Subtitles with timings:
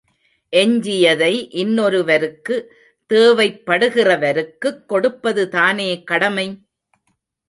[0.53, 2.55] எஞ்சியதை இன்னொருவருக்கு
[3.05, 6.47] தேவைப் படுகிறவருக்குக் கொடுப்பதுதானே கடமை?